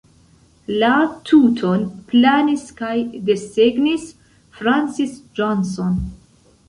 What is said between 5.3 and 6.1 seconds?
Johnson.